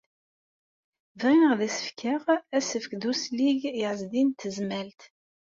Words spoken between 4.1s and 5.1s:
n Tezmalt.